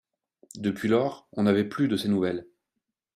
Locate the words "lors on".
0.89-1.43